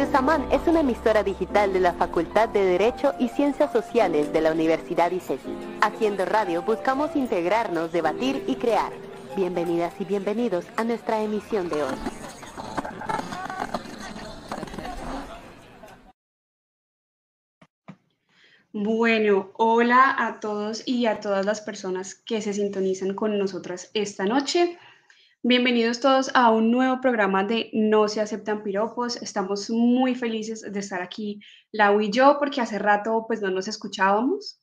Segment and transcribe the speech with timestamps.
[0.00, 4.40] Radio Samán es una emisora digital de la Facultad de Derecho y Ciencias Sociales de
[4.40, 5.50] la Universidad ICESI.
[5.82, 8.94] Haciendo radio buscamos integrarnos, debatir y crear.
[9.36, 11.94] Bienvenidas y bienvenidos a nuestra emisión de hoy.
[18.72, 24.24] Bueno, hola a todos y a todas las personas que se sintonizan con nosotras esta
[24.24, 24.78] noche.
[25.42, 29.16] Bienvenidos todos a un nuevo programa de No se aceptan piropos.
[29.22, 31.40] Estamos muy felices de estar aquí,
[31.72, 34.60] Lau y yo, porque hace rato pues no nos escuchábamos.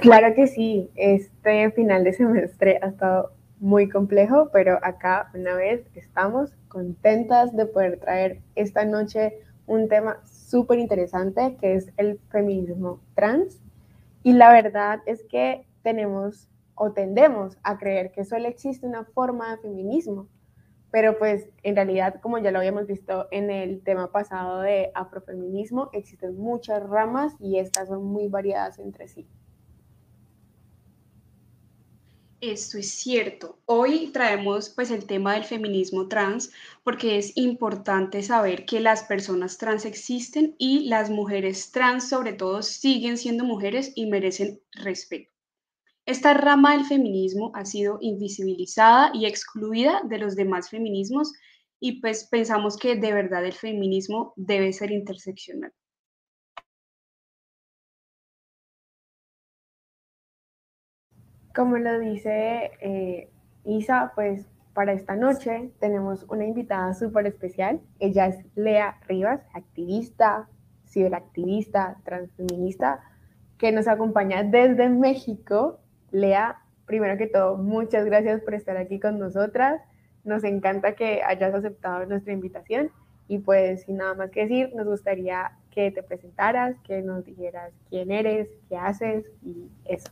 [0.00, 5.86] Claro que sí, este final de semestre ha estado muy complejo, pero acá una vez
[5.94, 13.00] estamos contentas de poder traer esta noche un tema súper interesante que es el feminismo
[13.14, 13.60] trans.
[14.24, 19.50] Y la verdad es que tenemos o tendemos a creer que solo existe una forma
[19.50, 20.28] de feminismo,
[20.92, 25.90] pero pues en realidad, como ya lo habíamos visto en el tema pasado de afrofeminismo,
[25.92, 29.26] existen muchas ramas y estas son muy variadas entre sí.
[32.40, 33.58] Esto es cierto.
[33.64, 36.52] Hoy traemos pues el tema del feminismo trans
[36.84, 42.62] porque es importante saber que las personas trans existen y las mujeres trans sobre todo
[42.62, 45.35] siguen siendo mujeres y merecen respeto.
[46.06, 51.32] Esta rama del feminismo ha sido invisibilizada y excluida de los demás feminismos
[51.80, 55.72] y pues pensamos que de verdad el feminismo debe ser interseccional.
[61.54, 63.30] Como lo dice eh,
[63.64, 67.80] Isa, pues para esta noche tenemos una invitada súper especial.
[67.98, 70.48] Ella es Lea Rivas, activista,
[70.86, 73.02] ciberactivista, transfeminista,
[73.58, 75.80] que nos acompaña desde México.
[76.10, 79.80] Lea, primero que todo, muchas gracias por estar aquí con nosotras.
[80.24, 82.90] Nos encanta que hayas aceptado nuestra invitación
[83.28, 87.72] y pues sin nada más que decir, nos gustaría que te presentaras, que nos dijeras
[87.90, 90.10] quién eres, qué haces y eso.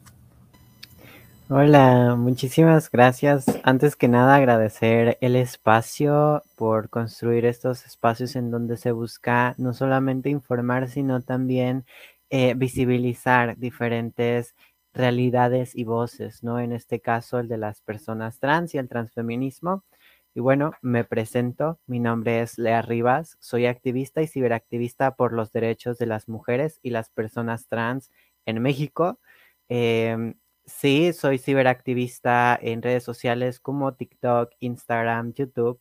[1.50, 3.44] Hola, muchísimas gracias.
[3.64, 9.74] Antes que nada, agradecer el espacio por construir estos espacios en donde se busca no
[9.74, 11.84] solamente informar, sino también
[12.30, 14.54] eh, visibilizar diferentes
[14.94, 16.60] realidades y voces, ¿no?
[16.60, 19.84] En este caso, el de las personas trans y el transfeminismo.
[20.34, 25.53] Y bueno, me presento, mi nombre es Lea Rivas, soy activista y ciberactivista por los
[25.53, 28.10] derechos de las mujeres y las personas trans
[28.47, 29.21] en México.
[29.69, 30.34] Em,
[30.66, 35.78] Sí, soy ciberactivista en redes sociales como TikTok, Instagram, YouTube.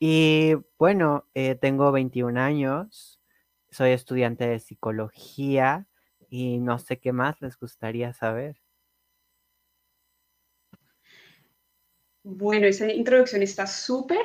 [0.00, 3.20] Y bueno, eh, tengo 21 años,
[3.70, 5.86] soy estudiante de psicología
[6.36, 8.60] y no sé qué más les gustaría saber.
[12.22, 14.20] Bueno, esa introducción está súper.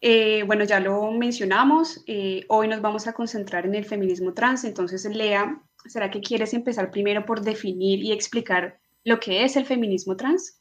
[0.00, 2.02] Eh, bueno, ya lo mencionamos.
[2.06, 4.64] Eh, hoy nos vamos a concentrar en el feminismo trans.
[4.64, 9.66] Entonces, Lea, ¿será que quieres empezar primero por definir y explicar lo que es el
[9.66, 10.60] feminismo trans?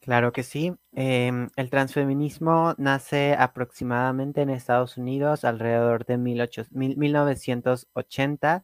[0.00, 0.74] Claro que sí.
[0.92, 8.62] Em, el transfeminismo nace aproximadamente en Estados Unidos alrededor de 1980,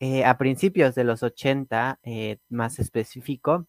[0.00, 3.66] eh, a principios de los 80, eh, más específico,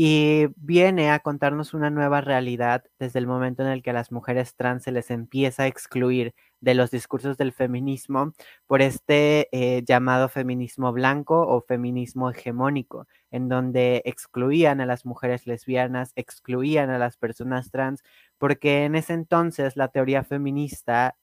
[0.00, 4.12] y viene a contarnos una nueva realidad desde el momento en el que a las
[4.12, 8.32] mujeres trans se les empieza a excluir de los discursos del feminismo
[8.68, 15.48] por este eh, llamado feminismo blanco o feminismo hegemónico, en donde excluían a las mujeres
[15.48, 18.04] lesbianas, excluían a las personas trans,
[18.38, 21.16] porque en ese entonces la teoría feminista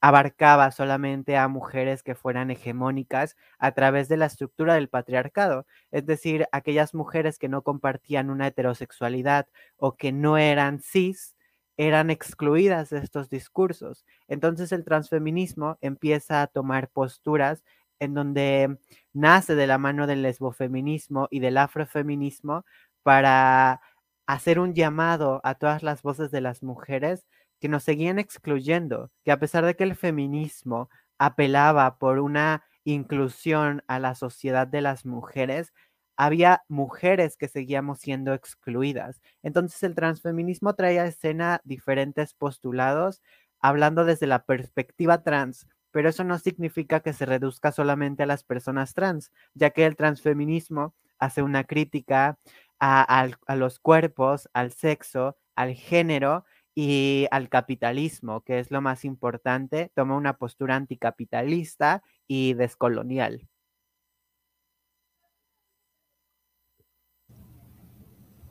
[0.00, 6.06] abarcaba solamente a mujeres que fueran hegemónicas a través de la estructura del patriarcado, es
[6.06, 11.34] decir, aquellas mujeres que no compartían una heterosexualidad o que no eran cis,
[11.76, 14.04] eran excluidas de estos discursos.
[14.28, 17.64] Entonces el transfeminismo empieza a tomar posturas
[18.00, 18.78] en donde
[19.12, 22.64] nace de la mano del lesbofeminismo y del afrofeminismo
[23.02, 23.80] para
[24.26, 27.26] hacer un llamado a todas las voces de las mujeres
[27.60, 30.88] que nos seguían excluyendo, que a pesar de que el feminismo
[31.18, 35.72] apelaba por una inclusión a la sociedad de las mujeres,
[36.16, 39.20] había mujeres que seguíamos siendo excluidas.
[39.42, 43.22] Entonces el transfeminismo traía a escena diferentes postulados,
[43.60, 48.42] hablando desde la perspectiva trans, pero eso no significa que se reduzca solamente a las
[48.44, 52.38] personas trans, ya que el transfeminismo hace una crítica
[52.80, 56.44] a, a los cuerpos, al sexo, al género
[56.80, 63.48] y al capitalismo, que es lo más importante, toma una postura anticapitalista y descolonial.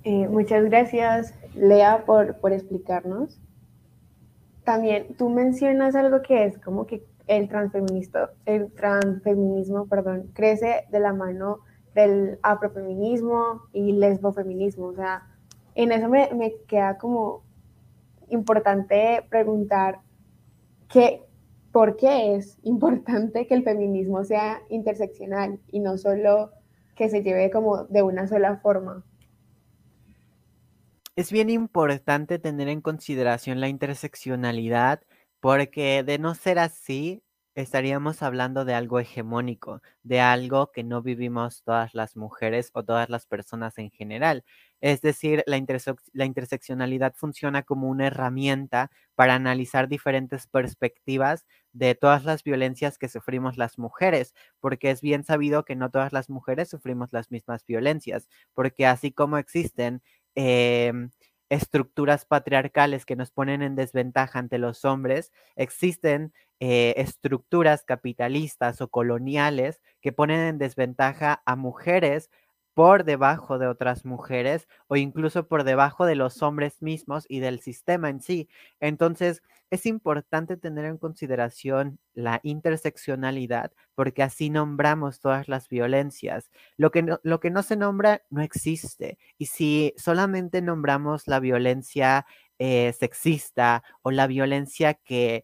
[0.04, 3.40] Eh, muchas gracias, Lea, por, por explicarnos.
[4.66, 11.00] también tú mencionas algo que es como que el transfeminista, el transfeminismo, perdón, crece de
[11.00, 11.60] la mano
[11.96, 14.88] del afrofeminismo y lesbofeminismo.
[14.88, 15.26] O sea,
[15.76, 17.47] en eso me, me queda como
[18.30, 20.02] importante preguntar
[20.90, 21.24] qué,
[21.72, 26.52] por qué es importante que el feminismo sea interseccional y no solo
[26.96, 29.06] que se lleve como de una sola forma.
[31.16, 35.02] Es bien importante tener en consideración la interseccionalidad
[35.40, 37.24] porque de no ser así,
[37.62, 43.10] estaríamos hablando de algo hegemónico, de algo que no vivimos todas las mujeres o todas
[43.10, 44.46] las personas en general.
[44.80, 52.44] Es decir, la, interseccionalidad funciona como una herramienta para analizar diferentes perspectivas de todas las
[52.44, 57.10] violencias que sufrimos las mujeres, porque es bien sabido que no todas las mujeres sufrimos
[57.12, 60.04] las mismas violencias, porque así como existen
[60.36, 61.10] em,
[61.50, 68.88] estructuras patriarcales que nos ponen en desventaja ante los hombres, existen eh, estructuras capitalistas o
[68.90, 72.30] coloniales que ponen en desventaja a mujeres
[72.78, 77.60] por debajo de otras mujeres o incluso por debajo de los hombres mismos y del
[77.60, 78.50] sistema en sí.
[78.80, 79.42] Entonces,
[79.72, 86.52] es importante tener en consideración la interseccionalidad porque así nombramos todas las violencias.
[86.78, 89.18] Lo que no, lo que no se nombra no existe.
[89.40, 92.28] Y si solamente nombramos la violencia
[92.60, 95.44] eh, sexista o la violencia que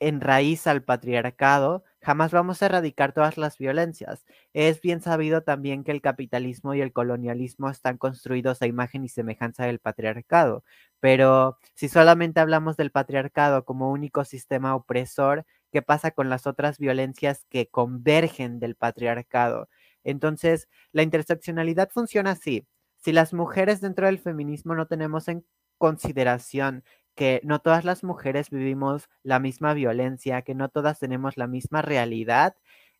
[0.00, 4.24] enraiza al patriarcado, jamás vamos a erradicar todas las violencias.
[4.52, 9.08] Es bien sabido también que el capitalismo y el colonialismo están construidos a imagen y
[9.08, 10.64] semejanza del patriarcado,
[11.00, 16.78] pero si solamente hablamos del patriarcado como único sistema opresor, ¿qué pasa con las otras
[16.78, 19.68] violencias que convergen del patriarcado?
[20.04, 22.66] Entonces, la interseccionalidad funciona así.
[22.96, 25.44] Si las mujeres dentro del feminismo no tenemos en
[25.78, 26.84] consideración
[27.14, 31.82] que no todas las mujeres vivimos la misma violencia, que no todas tenemos la misma
[31.82, 32.56] realidad,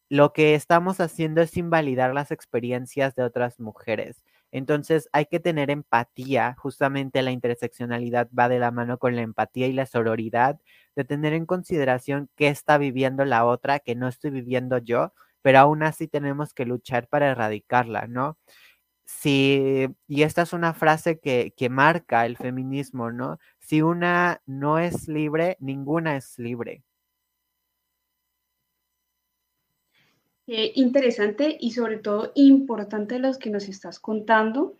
[0.09, 4.23] lo que estamos haciendo es invalidar las experiencias de otras mujeres.
[4.51, 9.67] Entonces hay que tener empatía, justamente la interseccionalidad va de la mano con la empatía
[9.69, 10.61] y la sororidad,
[10.95, 15.59] de tener en consideración qué está viviendo la otra, que no estoy viviendo yo, pero
[15.61, 18.39] aún así tenemos que luchar para erradicarla, ¿no?
[19.21, 23.39] Si, y esta es una frase que, que marca el feminismo, ¿no?
[23.61, 26.85] Si una no es libre, ninguna es libre.
[30.47, 34.77] interesante y sobre todo importante los que nos estás contando,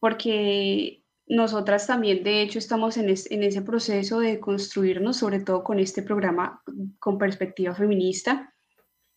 [0.00, 5.78] porque nosotras también, de hecho, estamos en, en, ese proceso de construirnos, sobre todo con
[5.78, 6.62] este programa
[6.98, 8.52] con perspectiva feminista.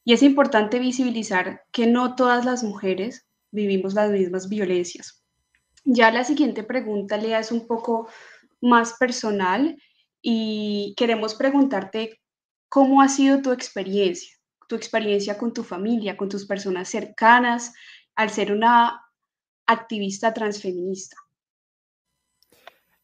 [0.03, 5.23] Y es importante visibilizar que no todas las mujeres vivimos las mismas violencias.
[5.83, 8.07] Ya la siguiente pregunta, Lea, es un poco
[8.61, 9.77] más personal
[10.21, 12.21] y queremos preguntarte
[12.69, 14.35] cómo ha sido tu experiencia,
[14.67, 17.73] tu experiencia con tu familia, con tus personas cercanas,
[18.15, 19.01] al ser una
[19.67, 21.17] activista transfeminista.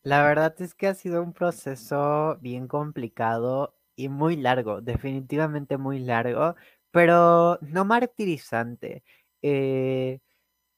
[0.03, 6.00] La verdad es que ha sido un proceso bien complicado y muy largo, definitivamente muy
[6.00, 6.56] largo,
[6.89, 9.03] pero no martirizante.
[9.44, 10.20] Eh,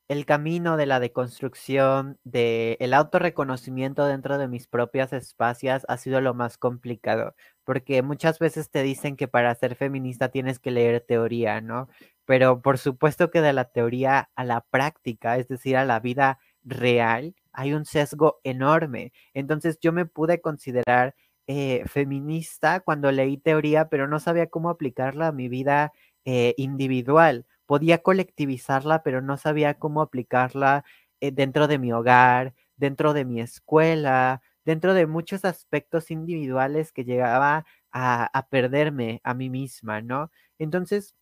[0.08, 6.22] el camino de la deconstrucción, del el autorreconocimiento dentro de mis propias espacios ha sido
[6.22, 11.02] lo más complicado, porque muchas veces te dicen que para ser feminista tienes que leer
[11.02, 11.88] teoría, ¿no?
[12.26, 16.40] Pero por supuesto que de la teoría a la práctica, es decir, a la vida
[16.64, 19.14] real, hay un sesgo enorme.
[19.34, 21.16] Entonces yo me pude considerar
[21.48, 25.92] eh, feminista cuando leí teoría, pero no sabía cómo aplicarla a mi vida
[26.26, 30.86] eh, individual podía colectivizarla, pero no sabía cómo aplicarla
[31.22, 37.06] eh, dentro de mi hogar, dentro de mi escuela, dentro de muchos aspectos individuales que
[37.06, 40.32] llegaba a, perderme a mí misma, ¿no?
[40.60, 41.16] Entonces,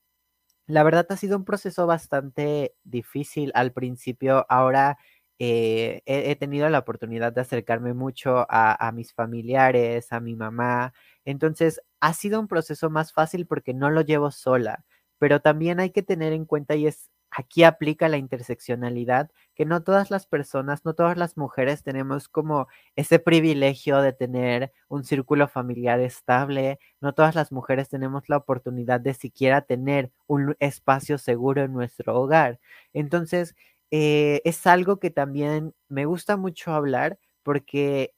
[0.68, 4.46] la verdad ha sido un proceso bastante difícil al principio.
[4.50, 4.98] Ahora
[5.40, 10.94] eh, he, tenido la oportunidad de acercarme mucho a, a, mis familiares, a mi mamá.
[11.26, 14.86] Entonces, ha sido un proceso más fácil porque no lo llevo sola
[15.22, 19.84] pero también hay que tener en cuenta y es aquí aplica la interseccionalidad, que no
[19.84, 25.48] todas las personas, no todas las mujeres tenemos como ese privilegio de tener un círculo
[25.48, 31.62] familiar estable, no todas las mujeres tenemos la oportunidad de siquiera tener un espacio seguro
[31.64, 32.60] en nuestro hogar.
[32.94, 33.56] Entonces,
[33.92, 38.14] eh, es algo que también me gusta mucho hablar porque,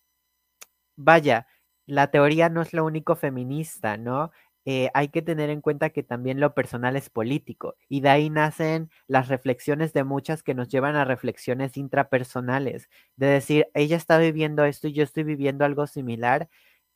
[0.96, 1.48] vaya,
[1.86, 4.32] la teoría no es lo único feminista, ¿no?
[4.66, 8.30] Eh, hay que tener en cuenta que también lo personal es político y de ahí
[8.30, 14.18] nacen las reflexiones de muchas que nos llevan a reflexiones intrapersonales, de decir, ella está
[14.18, 16.50] viviendo esto y yo estoy viviendo algo similar.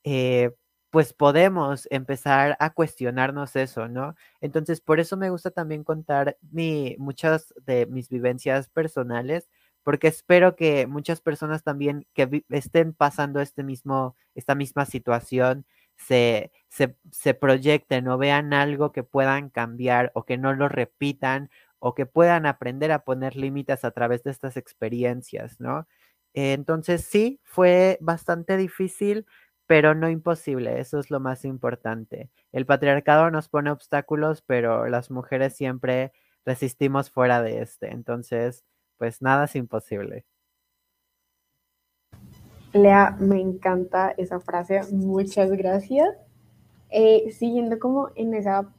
[0.03, 0.51] Eh,
[0.89, 4.15] pues podemos empezar a cuestionarnos eso, ¿no?
[4.41, 9.49] Entonces, por eso me gusta también contar mi, muchas de mis vivencias personales,
[9.83, 15.65] porque espero que muchas personas también que estén pasando este mismo, esta misma situación,
[15.97, 21.49] se, se, se proyecten o vean algo que puedan cambiar o que no lo repitan
[21.79, 25.87] o que puedan aprender a poner límites a través de estas experiencias, ¿no?
[26.33, 29.25] Entonces sí, fue bastante difícil,
[29.65, 32.29] pero no imposible, eso es lo más importante.
[32.51, 36.13] El patriarcado nos pone obstáculos, pero las mujeres siempre
[36.45, 38.63] resistimos fuera de este, entonces,
[38.97, 40.25] pues nada es imposible.
[42.77, 46.15] Lea, me encanta esa frase, muchas gracias.
[46.89, 48.69] Eh, siguiendo como en esa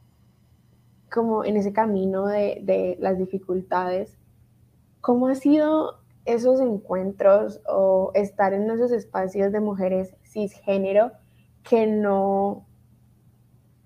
[1.11, 4.17] como en ese camino de, de las dificultades,
[5.01, 11.11] ¿cómo ha sido esos encuentros o estar en esos espacios de mujeres cisgénero
[11.63, 12.65] que no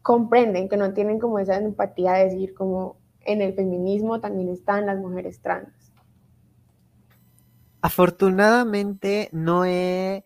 [0.01, 4.85] comprenden, que no tienen como esa empatía de decir como en el feminismo también están
[4.85, 5.82] las mujeres trans.
[7.85, 10.23] Afortunadamente no he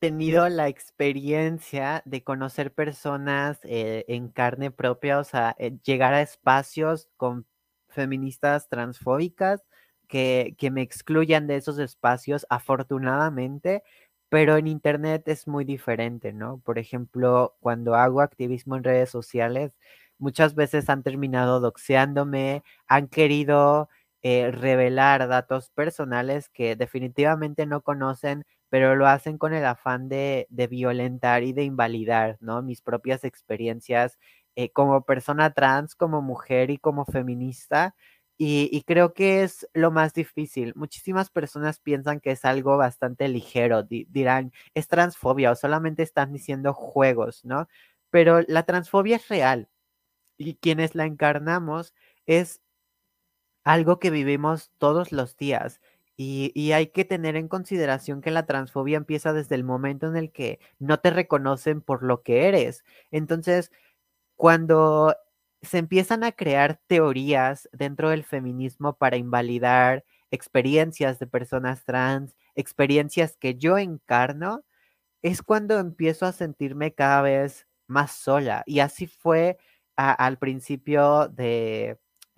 [0.00, 6.22] tenido la experiencia de conocer personas eh, en carne propia, o sea, eh, llegar a
[6.22, 7.46] espacios con
[7.90, 9.62] feministas transfóbicas
[10.08, 13.82] que, que me excluyan de esos espacios, afortunadamente,
[14.30, 16.60] pero en Internet es muy diferente, ¿no?
[16.60, 19.72] Por ejemplo, cuando hago activismo en redes sociales,
[20.18, 23.88] muchas veces han terminado doxeándome, han querido
[24.22, 30.46] eh, revelar datos personales que definitivamente no conocen, pero lo hacen con el afán de,
[30.50, 32.62] de violentar y de invalidar, ¿no?
[32.62, 34.18] Mis propias experiencias
[34.56, 37.94] eh, como persona trans, como mujer y como feminista.
[38.42, 40.72] Y, creo que es lo más difícil.
[40.74, 43.82] Muchísimas personas piensan que es algo bastante ligero.
[43.84, 47.68] dirán, es transfobia o solamente están diciendo juegos, ¿no?
[48.10, 49.68] Pero la transfobia es real.
[50.38, 51.94] Y quienes la encarnamos
[52.26, 52.62] es
[53.64, 55.80] algo que vivimos todos los días.
[56.16, 60.32] Y, hay que tener en consideración que la transfobia empieza desde el momento en el
[60.32, 62.84] que no te reconocen por lo que eres.
[63.10, 63.72] Entonces,
[64.36, 65.16] cuando
[65.62, 73.36] se empiezan a crear teorías dentro del feminismo para invalidar experiencias de personas trans, experiencias
[73.38, 74.64] que yo encarno,
[75.22, 78.62] es cuando empiezo a sentirme cada vez más sola.
[78.66, 79.58] Y así fue
[79.96, 81.28] al principio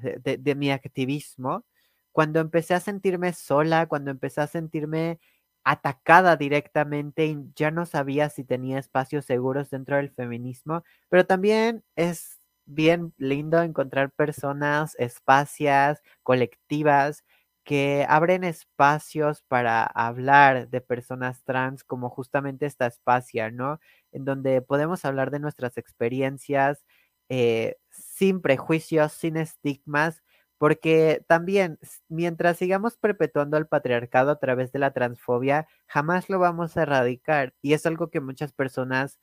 [0.03, 1.65] de, mi activismo,
[2.13, 5.19] cuando empecé a sentirme sola, cuando empecé a sentirme
[5.65, 11.85] atacada directamente y ya no sabía si tenía espacios seguros dentro del feminismo, pero también
[11.97, 17.25] es bien lindo encontrar personas, espacias, colectivas
[17.65, 23.79] que abren espacios para hablar de personas trans como justamente esta espacia, ¿no?
[24.11, 26.85] En donde podemos hablar de nuestras experiencias
[27.35, 30.23] eh, sin prejuicios, sin estigmas,
[30.59, 31.79] porque también
[32.11, 37.55] mientras sigamos perpetuando el patriarcado a través de la transfobia, jamás lo vamos a erradicar.
[37.63, 39.19] Y es algo que muchas personas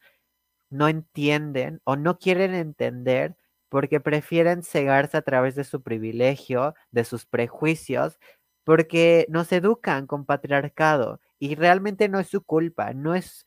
[0.71, 3.37] no entienden o no quieren entender
[3.69, 8.17] porque prefieren cegarse a través de su privilegio, de sus prejuicios,
[8.63, 13.45] porque nos educan con patriarcado y realmente no es su culpa, no es,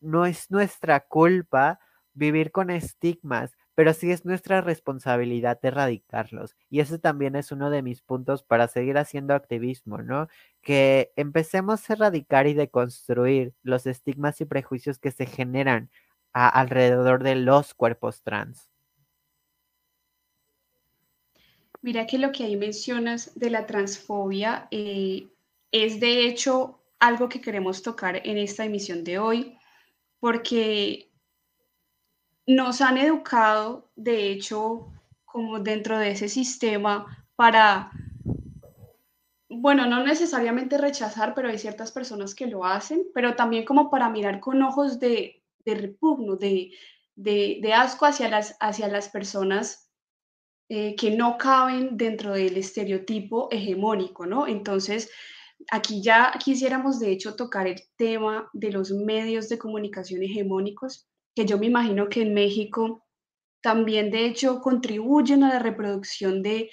[0.00, 1.80] no es nuestra culpa
[2.14, 6.56] vivir con estigmas, pero sí es nuestra responsabilidad erradicarlos.
[6.70, 10.28] Y ese también es uno de mis puntos para seguir haciendo activismo, ¿no?
[10.62, 15.90] Que empecemos a erradicar y deconstruir los estigmas y prejuicios que se generan
[16.32, 18.68] alrededor de los cuerpos trans.
[21.82, 25.28] Mira que lo que ahí mencionas de la transfobia eh,
[25.70, 29.58] es de hecho algo que queremos tocar en esta emisión de hoy,
[30.18, 31.10] porque
[32.46, 34.88] nos han educado, de hecho,
[35.24, 37.90] como dentro de ese sistema para,
[39.48, 44.08] bueno, no necesariamente rechazar, pero hay ciertas personas que lo hacen, pero también como para
[44.08, 46.72] mirar con ojos de, de repugno, de,
[47.16, 49.90] de, asco hacia las, hacia las personas
[50.68, 54.46] eh, que no caben dentro del estereotipo hegemónico, ¿no?
[54.46, 55.10] Entonces,
[55.70, 61.46] aquí ya quisiéramos de hecho tocar el tema de los medios de comunicación hegemónicos, que
[61.46, 63.04] yo me imagino que en México
[63.60, 66.70] también de hecho contribuyen a la reproducción de,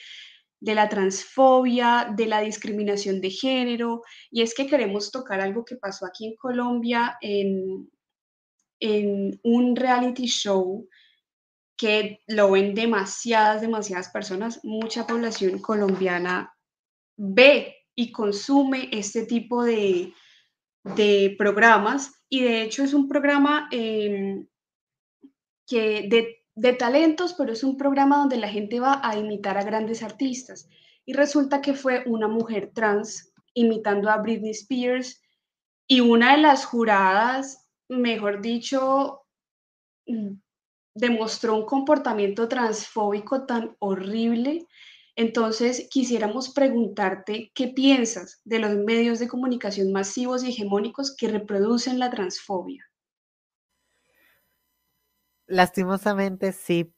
[0.59, 6.05] la transfobia, de la discriminación de género, y es que queremos tocar algo que pasó
[6.05, 7.89] aquí en Colombia en,
[8.79, 10.87] en un reality show
[11.77, 16.53] que lo ven demasiadas, demasiadas personas, mucha población colombiana
[17.17, 20.13] ve y consume este tipo de,
[20.83, 22.11] de programas.
[22.29, 23.67] Y de hecho es un programa
[25.79, 30.03] de, de talentos, pero es un programa donde la gente va a imitar a grandes
[30.03, 30.67] artistas.
[31.05, 35.21] Y resulta que fue una mujer trans imitando a Britney Spears
[35.87, 39.23] y una de las juradas, mejor dicho,
[40.07, 40.35] mm,
[40.95, 44.67] demostró un comportamiento transfóbico tan horrible.
[45.15, 51.99] Entonces, quisiéramos preguntarte qué piensas de los medios de comunicación masivos y hegemónicos que reproducen
[51.99, 52.90] la transfobia.
[55.51, 56.93] Lastimosamente sí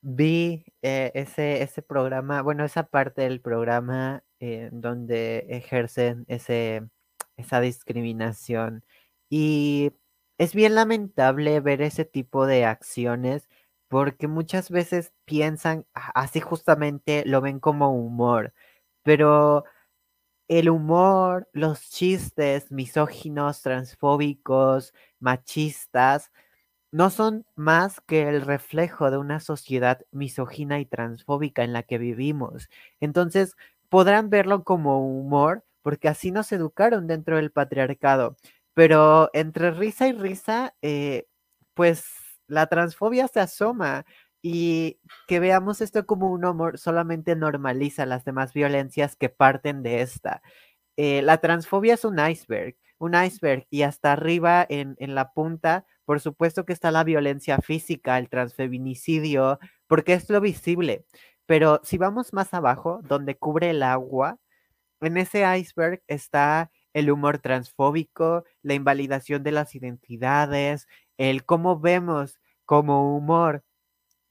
[0.00, 6.88] vi eh, ese, ese programa, bueno, esa parte del programa eh, donde ejercen ese,
[7.36, 8.82] esa discriminación.
[9.28, 9.92] Y
[10.38, 13.46] es bien lamentable ver ese tipo de acciones
[13.88, 18.54] porque muchas veces piensan, así justamente lo ven como humor,
[19.02, 19.64] pero
[20.48, 26.30] el humor, los chistes misóginos, transfóbicos, machistas,
[26.92, 31.98] no son más que el reflejo de una sociedad misógina y transfóbica en la que
[31.98, 32.68] vivimos.
[33.00, 33.56] Entonces,
[33.88, 38.36] podrán verlo como humor porque así nos educaron dentro del patriarcado.
[38.74, 41.26] Pero entre risa y risa, eh,
[41.74, 42.04] pues
[42.46, 44.04] la transfobia se asoma
[44.42, 50.02] y que veamos esto como un humor solamente normaliza las demás violencias que parten de
[50.02, 50.42] esta.
[50.96, 55.86] Eh, la transfobia es un iceberg, un iceberg y hasta arriba en, en la punta,
[56.04, 61.06] por supuesto que está la violencia física, el transfeminicidio, porque es lo visible.
[61.46, 64.38] Pero si vamos más abajo, donde cubre el agua,
[65.00, 72.38] en ese iceberg está el humor transfóbico, la invalidación de las identidades, el cómo vemos
[72.64, 73.64] como humor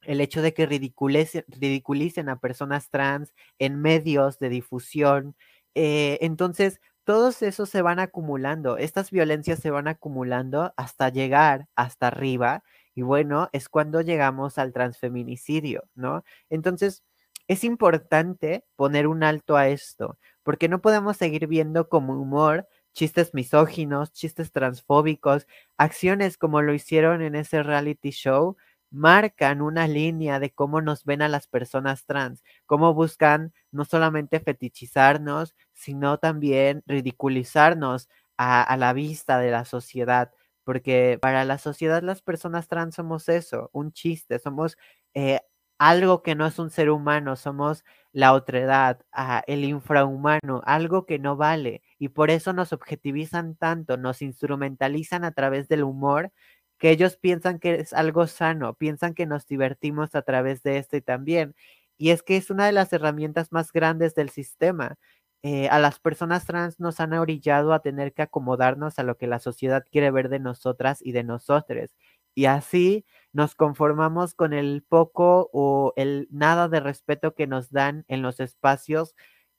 [0.07, 5.35] el hecho de que ridiculicen, a personas trans en medios de difusión.
[5.75, 12.07] Eh, entonces, todos esos se van acumulando, estas violencias se van acumulando hasta llegar hasta
[12.07, 12.63] arriba
[12.95, 16.25] y bueno, es cuando llegamos al transfeminicidio, ¿no?
[16.49, 17.03] Entonces,
[17.47, 23.33] es importante poner un alto a esto, porque no podemos seguir viendo como humor chistes
[23.33, 28.57] misóginos, chistes transfóbicos, acciones como lo hicieron en ese reality show,
[28.89, 34.39] marcan una línea de cómo nos ven a las personas trans, cómo buscan no solamente
[34.39, 40.31] fetichizarnos, sino también ridiculizarnos a, la vista de la sociedad,
[40.63, 44.77] porque para la sociedad las personas trans somos eso, un chiste, somos
[45.13, 45.41] eh,
[45.79, 51.19] algo que no es un ser humano, somos la otredad, ah, el infrahumano, algo que
[51.19, 51.83] no vale.
[51.99, 56.31] Y por eso nos objetivizan tanto, nos instrumentalizan a través del humor,
[56.77, 60.97] que ellos piensan que es algo sano, piensan que nos divertimos a través de esto
[60.97, 61.55] y también.
[61.97, 64.97] Y es que es una de las herramientas más grandes del sistema.
[65.43, 69.27] Eh, a las personas trans nos han orillado a tener que acomodarnos a lo que
[69.27, 71.91] la sociedad quiere ver de nosotras y de nosotros.
[72.35, 78.05] Y así nos conformamos con el poco o el nada de respeto que nos dan
[78.07, 79.15] en los espacios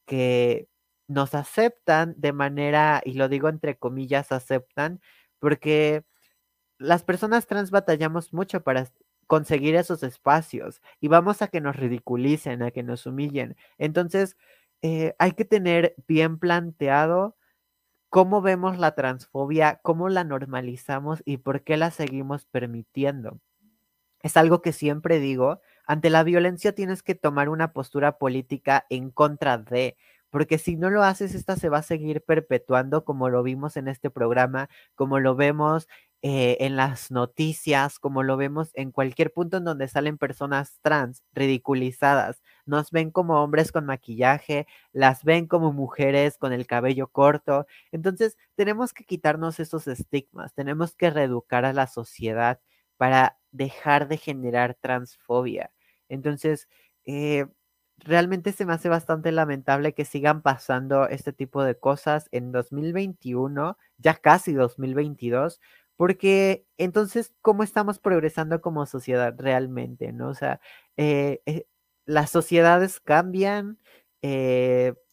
[0.07, 0.69] que
[1.09, 5.01] nos aceptan de manera, y lo digo entre comillas, aceptan,
[5.41, 6.05] porque
[6.79, 8.89] las personas trans batallamos mucho para
[9.27, 13.57] conseguir esos espacios y vamos a que nos ridiculicen, a que nos humillen.
[13.79, 14.37] Entonces,
[14.83, 17.37] eh, hay que tener bien planteado
[18.11, 23.41] cómo vemos la transfobia, cómo la normalizamos y por qué la seguimos permitiendo
[24.23, 29.11] es algo que siempre digo, ante la violencia tienes que tomar una postura política en
[29.11, 29.97] contra de,
[30.31, 33.89] porque si no lo haces, esta se va a seguir perpetuando como lo vimos en
[33.89, 35.89] este programa, como lo vemos
[36.23, 41.23] eh, en las noticias, como lo vemos en cualquier punto en donde salen personas trans
[41.33, 42.43] ridiculizadas.
[42.67, 47.67] Nos ven como hombres con maquillaje, las ven como mujeres con el cabello corto.
[47.93, 52.61] Entonces, tenemos que quitarnos esos estigmas, tenemos que reeducar a la sociedad
[52.97, 55.73] para dejar de generar transfobia.
[56.09, 56.69] Entonces,
[57.05, 57.47] eh,
[57.99, 63.77] realmente se me hace bastante lamentable que sigan pasando este tipo de cosas en 2021,
[63.99, 65.61] ya casi 2022,
[65.99, 70.13] porque entonces, ¿cómo estamos progresando como sociedad realmente?
[70.15, 70.31] ¿No?
[70.31, 70.61] O sea,
[70.97, 71.67] eh, eh,
[72.07, 73.79] las sociedades cambian,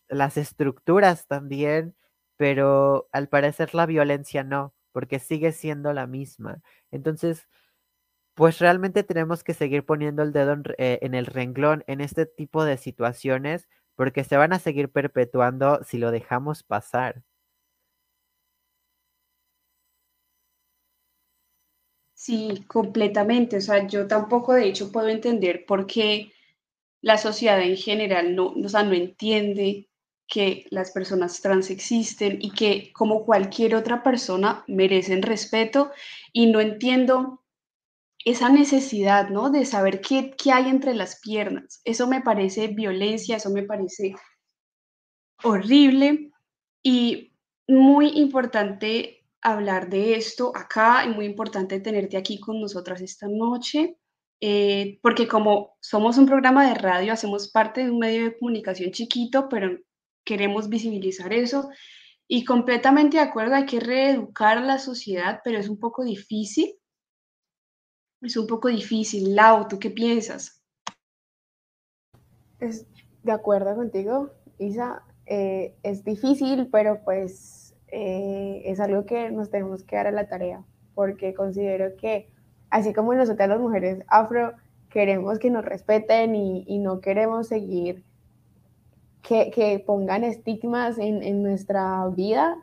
[0.09, 1.95] las estructuras también,
[2.37, 6.61] pero al parecer la violencia no, porque sigue siendo la misma.
[6.91, 7.47] Entonces,
[8.35, 12.65] pues realmente tenemos que seguir poniendo el dedo eh, en, el renglón en este tipo
[12.65, 17.23] de situaciones porque se van a seguir perpetuando si lo dejamos pasar.
[22.25, 23.57] Sí, completamente.
[23.57, 26.31] O sea, yo tampoco de hecho puedo entender por qué
[27.01, 29.89] la sociedad en general no, o sea, no entiende
[30.27, 35.91] que las personas trans existen y que como cualquier otra persona merecen respeto
[36.33, 37.43] y no entiendo
[38.25, 39.51] esa necesidad, ¿no?
[39.51, 41.81] De saber qué, qué hay entre las piernas.
[41.85, 44.15] Eso me parece violencia, eso me parece
[45.43, 46.31] horrible
[46.83, 47.33] y
[47.67, 53.97] muy importante hablar de esto acá y muy importante tenerte aquí con nosotras esta noche,
[54.41, 58.91] eh, porque como somos un programa de radio, hacemos parte de un medio de comunicación
[58.91, 59.77] chiquito, pero
[60.25, 61.69] queremos visibilizar eso.
[62.27, 66.73] Y completamente de acuerdo, hay que reeducar la sociedad, pero es un poco difícil.
[68.21, 69.35] Es un poco difícil.
[69.35, 70.63] Lau, ¿tú qué piensas?
[72.59, 72.87] Es
[73.21, 75.03] de acuerdo contigo, Isa.
[75.27, 80.27] Eh, es difícil, pero pues eh, es algo que nos tenemos que dar a la
[80.27, 82.29] tarea, porque considero que
[82.69, 84.53] así como nosotras las mujeres afro
[84.89, 88.03] queremos que nos respeten y, no queremos seguir
[89.21, 92.57] que, pongan estigmas en, nuestra vida,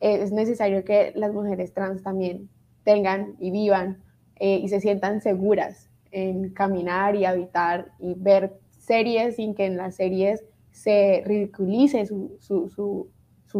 [0.00, 2.48] es necesario que las mujeres trans también
[2.84, 4.02] tengan y vivan
[4.36, 9.76] eh, y se sientan seguras en caminar y habitar y ver series sin que en
[9.76, 13.08] las series se ridiculice su, su,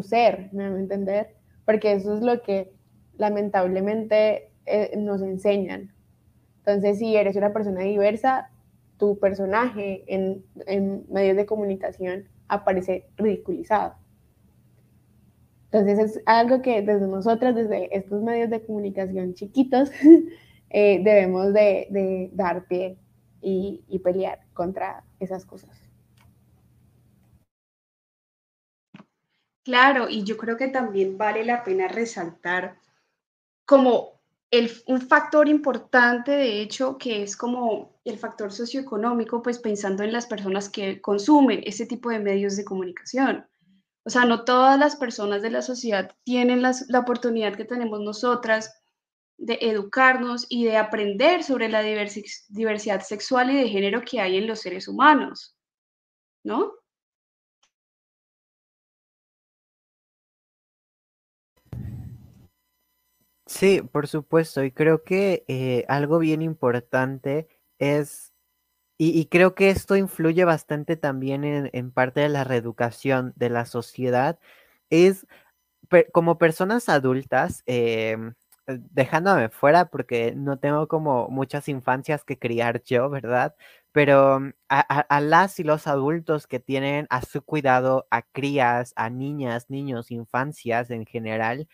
[0.02, 1.34] ser, ¿me van a entender?
[1.64, 2.72] Porque eso es lo que
[3.16, 5.92] lamentablemente eh, nos enseñan.
[6.58, 8.50] Entonces, si eres una persona diversa,
[8.98, 10.44] tu personaje en,
[11.08, 13.94] medios de comunicación aparece ridiculizado.
[15.70, 19.90] Entonces es algo que desde nosotras, desde estos medios de comunicación chiquitos,
[20.70, 22.98] eh, debemos de, dar pie
[23.40, 25.85] y pelear contra esas cosas.
[29.66, 32.78] Claro, y yo creo que también vale la pena resaltar
[33.64, 34.20] como
[34.52, 40.12] el, un factor importante, de hecho, que es como el factor socioeconómico, pues pensando en
[40.12, 43.44] las personas que consumen ese tipo de medios de comunicación.
[44.04, 48.72] O sea, no todas las personas de la sociedad tienen la oportunidad que tenemos nosotras
[49.36, 54.46] de educarnos y de aprender sobre la diversidad sexual y de género que hay en
[54.46, 55.56] los seres humanos,
[56.44, 56.72] ¿no?
[63.48, 67.46] Sí, por supuesto, y creo que eh, algo bien importante
[67.78, 68.32] es,
[68.98, 74.38] y, creo que esto influye bastante también en, parte de la reeducación de la sociedad,
[74.90, 75.26] es
[76.12, 78.34] como personas adultas, em,
[78.66, 83.54] dejándome fuera porque no tengo como muchas infancias que criar yo, ¿verdad?
[83.92, 89.10] Pero a, a, las y los adultos que tienen a su cuidado a crías, a
[89.10, 91.68] niñas, niños, infancias en general,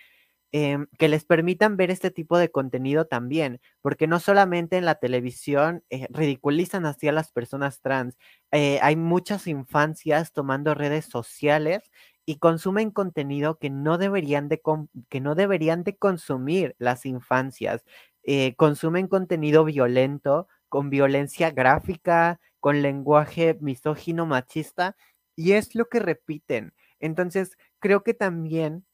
[0.55, 4.97] Em, que les permitan ver este tipo de contenido también, porque no solamente en la
[4.97, 8.19] televisión eh, ridiculizan así a las personas trans,
[8.51, 11.91] eh, hay muchas infancias tomando redes sociales
[12.27, 14.61] y consumen contenido que no deberían de,
[15.09, 17.83] que no deberían de consumir las infancias.
[18.23, 24.97] Eh, consumen contenido violento, con violencia gráfica, con lenguaje misógino machista,
[25.35, 26.75] y es lo que repiten.
[27.01, 28.85] Entonces, creo que también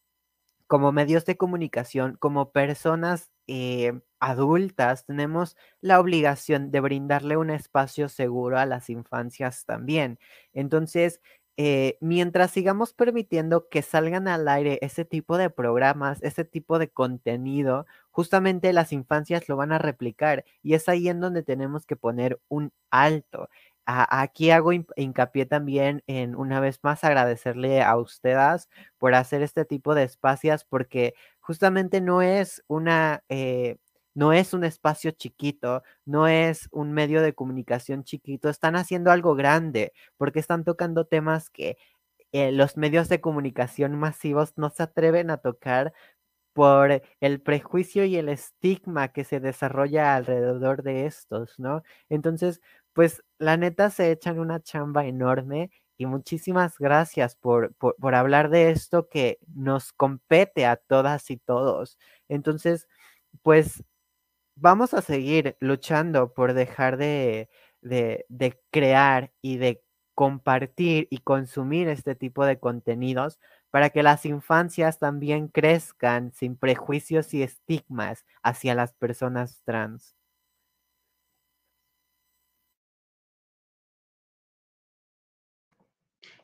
[0.68, 8.08] como medios de comunicación, como personas eh, adultas, tenemos la obligación de brindarle un espacio
[8.08, 10.18] seguro a las infancias también.
[10.52, 11.20] Entonces,
[11.56, 16.88] eh, mientras sigamos permitiendo que salgan al aire ese tipo de programas, ese tipo de
[16.90, 21.96] contenido, justamente las infancias lo van a replicar y es ahí en donde tenemos que
[21.96, 23.48] poner un alto
[23.90, 29.94] aquí hago hincapié también en una vez más agradecerle a ustedes por hacer este tipo
[29.94, 33.76] de espacios porque justamente no es una eh,
[34.14, 39.34] no es un espacio chiquito, no es un medio de comunicación chiquito, están haciendo algo
[39.36, 41.76] grande porque están tocando temas que
[42.32, 45.92] eh, los medios de comunicación masivos no se atreven a tocar
[46.54, 51.82] por el prejuicio y el estigma que se desarrolla alrededor de estos, ¿no?
[52.08, 52.60] Entonces,
[52.98, 58.72] pues la neta se echan una chamba enorme y muchísimas gracias por, por, hablar de
[58.72, 61.96] esto que nos compete a todas y todos.
[62.28, 62.88] Entonces,
[63.42, 63.84] pues
[64.56, 67.48] vamos a seguir luchando por dejar de,
[67.82, 69.84] de, de crear y de
[70.16, 73.38] compartir y consumir este tipo de contenidos
[73.70, 80.17] para que las infancias también crezcan sin prejuicios y estigmas hacia las personas trans.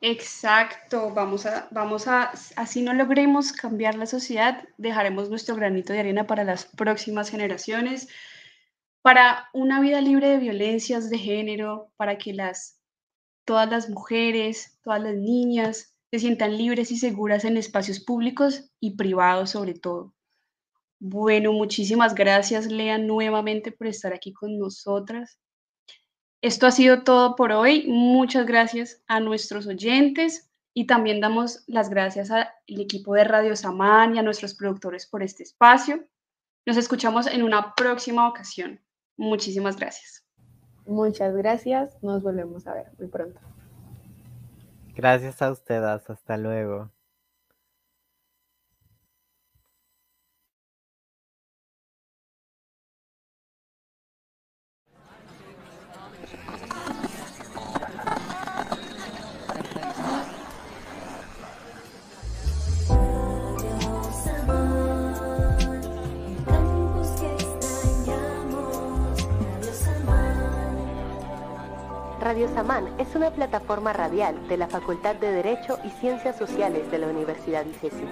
[0.06, 6.00] Exacto, vamos a, vamos a, así no logremos cambiar la sociedad, dejaremos nuestro granito de
[6.00, 8.08] arena para las próximas generaciones,
[9.00, 12.78] para una vida libre de violencias de género, para que las,
[13.46, 18.96] todas las mujeres, todas las niñas se sientan libres y seguras en espacios públicos y
[18.96, 20.12] privados sobre todo.
[20.98, 25.38] Bueno, muchísimas gracias, Lea, nuevamente por estar aquí con nosotras.
[26.44, 27.86] Esto ha sido todo por hoy.
[27.88, 34.14] Muchas gracias a nuestros oyentes y también damos las gracias al equipo de Radio Samán
[34.14, 36.04] y a nuestros productores por este espacio.
[36.66, 38.78] Nos escuchamos en una próxima ocasión.
[39.16, 40.26] Muchísimas gracias.
[40.84, 41.96] Muchas gracias.
[42.02, 43.40] Nos volvemos a ver muy pronto.
[44.94, 46.10] Gracias a ustedes.
[46.10, 46.90] Hasta luego.
[72.34, 76.98] Radio Samán es una plataforma radial de la Facultad de Derecho y Ciencias Sociales de
[76.98, 78.04] la Universidad ICESI.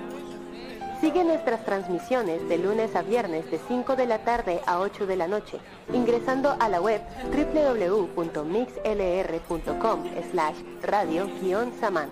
[1.00, 5.16] Sigue nuestras transmisiones de lunes a viernes de 5 de la tarde a 8 de
[5.16, 5.58] la noche,
[5.92, 12.08] ingresando a la web www.mixlr.com slash radio-samán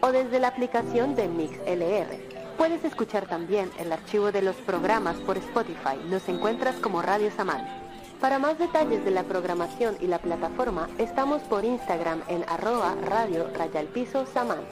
[0.00, 2.56] o desde la aplicación de MixLR.
[2.58, 6.00] Puedes escuchar también el archivo de los programas por Spotify.
[6.10, 7.83] Nos encuentras como Radio Samán.
[8.24, 13.50] Para más detalles de la programación y la plataforma, estamos por Instagram en arroba radio
[13.52, 14.62] rayalpiso samán.